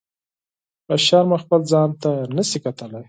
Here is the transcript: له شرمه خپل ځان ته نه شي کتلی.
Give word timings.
له 0.87 0.95
شرمه 1.05 1.37
خپل 1.43 1.61
ځان 1.71 1.89
ته 2.01 2.09
نه 2.35 2.43
شي 2.49 2.59
کتلی. 2.65 2.99